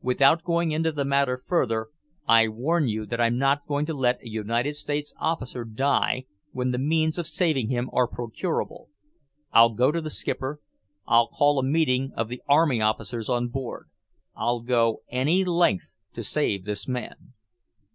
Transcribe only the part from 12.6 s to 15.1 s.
officers on board. I'll go